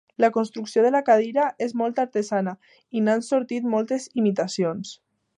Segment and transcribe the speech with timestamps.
[0.23, 2.53] La construcció de la cadira és molt artesana
[2.99, 4.95] i n'han sortit moltes imitacions.